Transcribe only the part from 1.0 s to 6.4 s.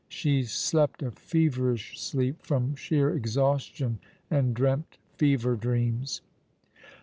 a feverish sleep, from sheer exhaustion, and dreamt fever dreams.